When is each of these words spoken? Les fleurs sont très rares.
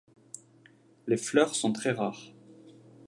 Les 1.05 1.15
fleurs 1.15 1.53
sont 1.53 1.73
très 1.73 1.91
rares. 1.91 2.31